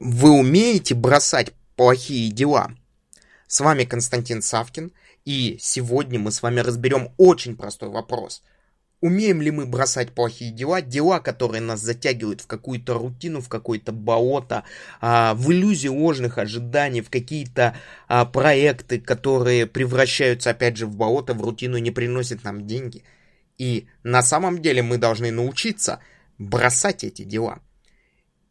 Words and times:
Вы 0.00 0.30
умеете 0.30 0.94
бросать 0.94 1.52
плохие 1.76 2.30
дела? 2.30 2.72
С 3.46 3.60
вами 3.60 3.84
Константин 3.84 4.40
Савкин, 4.40 4.92
и 5.26 5.58
сегодня 5.60 6.18
мы 6.18 6.32
с 6.32 6.42
вами 6.42 6.60
разберем 6.60 7.10
очень 7.18 7.54
простой 7.54 7.90
вопрос. 7.90 8.42
Умеем 9.02 9.42
ли 9.42 9.50
мы 9.50 9.66
бросать 9.66 10.12
плохие 10.12 10.52
дела, 10.52 10.80
дела, 10.80 11.20
которые 11.20 11.60
нас 11.60 11.80
затягивают 11.80 12.40
в 12.40 12.46
какую-то 12.46 12.94
рутину, 12.94 13.42
в 13.42 13.50
какое-то 13.50 13.92
болото, 13.92 14.64
а, 15.02 15.34
в 15.34 15.52
иллюзии 15.52 15.88
ложных 15.88 16.38
ожиданий, 16.38 17.02
в 17.02 17.10
какие-то 17.10 17.76
а, 18.08 18.24
проекты, 18.24 19.00
которые 19.00 19.66
превращаются 19.66 20.48
опять 20.48 20.78
же 20.78 20.86
в 20.86 20.96
болото, 20.96 21.34
в 21.34 21.42
рутину 21.42 21.76
и 21.76 21.82
не 21.82 21.90
приносят 21.90 22.42
нам 22.42 22.66
деньги. 22.66 23.04
И 23.58 23.86
на 24.02 24.22
самом 24.22 24.62
деле 24.62 24.82
мы 24.82 24.96
должны 24.96 25.30
научиться 25.30 26.00
бросать 26.38 27.04
эти 27.04 27.22
дела. 27.22 27.60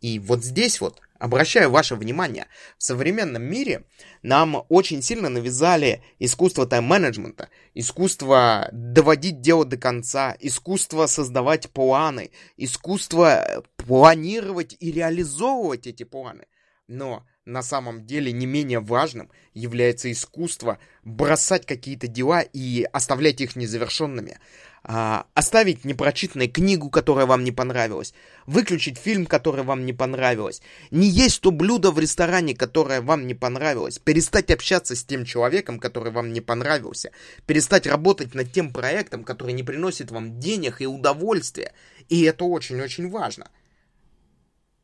И 0.00 0.20
вот 0.20 0.44
здесь 0.44 0.80
вот 0.80 1.00
обращаю 1.22 1.70
ваше 1.70 1.94
внимание, 1.94 2.46
в 2.78 2.82
современном 2.82 3.44
мире 3.44 3.84
нам 4.22 4.66
очень 4.68 5.02
сильно 5.02 5.28
навязали 5.28 6.02
искусство 6.18 6.66
тайм-менеджмента, 6.66 7.48
искусство 7.74 8.68
доводить 8.72 9.40
дело 9.40 9.64
до 9.64 9.76
конца, 9.76 10.36
искусство 10.40 11.06
создавать 11.06 11.70
планы, 11.70 12.32
искусство 12.56 13.62
планировать 13.76 14.76
и 14.80 14.90
реализовывать 14.90 15.86
эти 15.86 16.02
планы. 16.02 16.46
Но 16.92 17.24
на 17.46 17.62
самом 17.62 18.04
деле 18.04 18.32
не 18.32 18.44
менее 18.44 18.80
важным 18.80 19.30
является 19.54 20.12
искусство 20.12 20.78
бросать 21.04 21.64
какие-то 21.64 22.06
дела 22.06 22.42
и 22.42 22.86
оставлять 22.92 23.40
их 23.40 23.56
незавершенными 23.56 24.38
а, 24.84 25.24
оставить 25.32 25.86
непрочитанную 25.86 26.52
книгу, 26.52 26.90
которая 26.90 27.24
вам 27.24 27.44
не 27.44 27.50
понравилась, 27.50 28.12
выключить 28.44 28.98
фильм, 28.98 29.24
который 29.24 29.64
вам 29.64 29.86
не 29.86 29.94
понравилось, 29.94 30.60
не 30.90 31.08
есть 31.08 31.40
то 31.40 31.50
блюдо 31.50 31.92
в 31.92 31.98
ресторане, 31.98 32.54
которое 32.54 33.00
вам 33.00 33.26
не 33.26 33.34
понравилось, 33.34 33.98
перестать 33.98 34.50
общаться 34.50 34.94
с 34.94 35.02
тем 35.02 35.24
человеком, 35.24 35.78
который 35.78 36.12
вам 36.12 36.34
не 36.34 36.42
понравился, 36.42 37.10
перестать 37.46 37.86
работать 37.86 38.34
над 38.34 38.52
тем 38.52 38.70
проектом, 38.70 39.24
который 39.24 39.54
не 39.54 39.62
приносит 39.62 40.10
вам 40.10 40.38
денег 40.38 40.82
и 40.82 40.86
удовольствия. 40.86 41.72
И 42.10 42.22
это 42.22 42.44
очень-очень 42.44 43.08
важно. 43.08 43.48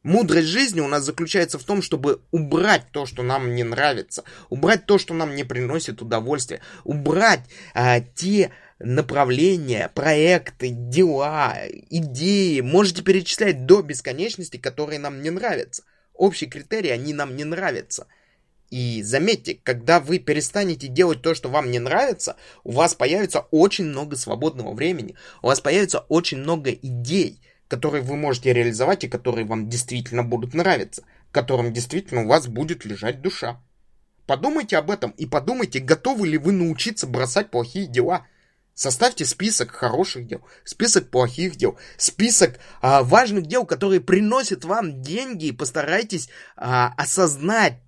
Мудрость 0.09 0.49
жизни 0.49 0.81
у 0.81 0.89
нас 0.89 1.05
заключается 1.05 1.59
в 1.59 1.65
том, 1.65 1.83
чтобы 1.83 2.23
убрать 2.31 2.87
то, 2.93 3.05
что 3.05 3.23
нам 3.23 3.55
не 3.55 3.63
нравится, 3.63 4.25
убрать 4.49 4.87
то, 4.87 4.97
что 4.97 5.13
нам 5.13 5.37
не 5.37 5.45
приносит 5.45 6.01
удовольствия, 6.01 6.63
убрать 6.85 7.41
а, 7.75 8.01
те 8.01 8.51
направления, 8.79 9.91
проекты, 9.95 10.71
дела, 10.71 11.59
идеи. 11.91 12.61
Можете 12.61 13.03
перечислять 13.03 13.67
до 13.67 13.83
бесконечности, 13.83 14.57
которые 14.57 14.99
нам 14.99 15.21
не 15.21 15.29
нравятся. 15.29 15.83
Общие 16.15 16.49
критерии, 16.49 16.89
они 16.89 17.13
нам 17.13 17.37
не 17.37 17.45
нравятся. 17.45 18.07
И 18.71 19.03
заметьте, 19.03 19.61
когда 19.63 20.01
вы 20.01 20.21
перестанете 20.21 20.89
делать 20.89 21.21
то, 21.21 21.35
что 21.35 21.51
вам 21.51 21.71
не 21.71 21.81
нравится, 21.81 22.37
у 22.65 22.73
вас 22.73 22.95
появится 22.95 23.41
очень 23.51 23.85
много 23.85 24.17
свободного 24.17 24.73
времени, 24.73 25.17
у 25.43 25.49
вас 25.49 25.61
появится 25.61 25.99
очень 26.09 26.39
много 26.39 26.71
идей, 26.71 27.43
которые 27.69 28.03
вы 28.03 28.17
можете 28.17 28.53
реализовать 28.53 29.05
и 29.05 29.09
которые 29.09 29.47
вам 29.47 29.69
действительно 29.69 30.25
будут 30.25 30.55
нравиться, 30.55 31.05
которым 31.31 31.73
действительно 31.73 32.25
у 32.25 32.29
вас 32.29 32.49
будет 32.49 32.85
лежать 32.85 33.23
душа. 33.23 33.63
Подумайте 34.27 34.77
об 34.77 34.91
этом 34.91 35.11
и 35.13 35.27
подумайте, 35.27 35.79
готовы 35.79 36.27
ли 36.27 36.39
вы 36.39 36.53
научиться 36.53 37.07
бросать 37.07 37.51
плохие 37.51 37.87
дела– 37.87 38.27
Составьте 38.79 39.27
список 39.27 39.73
хороших 39.73 40.29
дел, 40.29 40.41
список 40.63 41.11
плохих 41.11 41.57
дел, 41.57 41.77
список 41.97 42.61
а, 42.81 43.03
важных 43.03 43.47
дел, 43.47 43.67
которые 43.67 44.01
приносят 44.01 44.65
вам 44.65 45.03
деньги, 45.03 45.47
и 45.47 45.53
постарайтесь 45.53 46.29
а, 46.57 46.95
осознать 46.97 47.81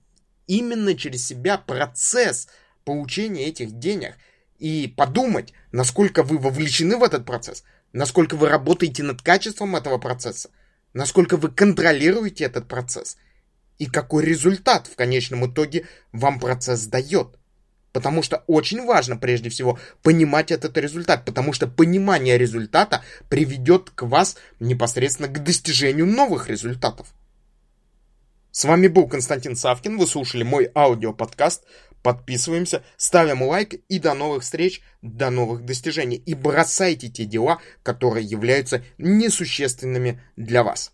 именно 0.49 0.97
через 0.97 1.25
себя 1.25 1.59
процесс 1.59 2.49
получения 2.85 3.47
этих 3.47 3.79
денег 3.79 4.17
и 4.61 4.87
подумать, 4.87 5.55
насколько 5.73 6.23
вы 6.23 6.39
вовлечены 6.39 6.97
в 6.97 7.03
этот 7.03 7.25
процесс, 7.25 7.65
насколько 7.93 8.37
вы 8.37 8.49
работаете 8.49 9.03
над 9.03 9.23
качеством 9.23 9.75
этого 9.75 9.99
процесса, 9.99 10.51
насколько 10.93 11.37
вы 11.37 11.51
контролируете 11.51 12.45
этот 12.45 12.69
процесс 12.69 13.17
и 13.79 13.87
какой 13.87 14.25
результат 14.25 14.87
в 14.87 14.97
конечном 14.97 15.51
итоге 15.51 15.87
вам 16.13 16.39
процесс 16.39 16.85
дает. 16.85 17.39
Потому 17.93 18.23
что 18.23 18.45
очень 18.47 18.85
важно, 18.85 19.17
прежде 19.17 19.49
всего, 19.49 19.79
понимать 20.03 20.53
этот 20.53 20.77
результат, 20.79 21.25
потому 21.25 21.53
что 21.53 21.67
понимание 21.67 22.39
результата 22.39 23.03
приведет 23.29 23.91
к 23.91 24.03
вас 24.03 24.37
непосредственно 24.61 25.29
к 25.29 25.43
достижению 25.43 26.07
новых 26.07 26.49
результатов. 26.49 27.09
С 28.53 28.65
вами 28.65 28.89
был 28.89 29.07
Константин 29.07 29.55
Савкин, 29.55 29.97
вы 29.97 30.07
слушали 30.07 30.43
мой 30.43 30.71
аудиоподкаст. 30.75 31.65
Подписываемся, 32.03 32.83
ставим 32.97 33.43
лайк 33.43 33.75
и 33.89 33.99
до 33.99 34.15
новых 34.15 34.43
встреч, 34.43 34.81
до 35.03 35.31
новых 35.31 35.65
достижений. 35.65 36.17
И 36.17 36.35
бросайте 36.35 37.09
те 37.09 37.27
дела, 37.27 37.61
которые 37.83 38.25
являются 38.25 38.83
несущественными 38.97 40.23
для 40.37 40.65
вас. 40.65 40.93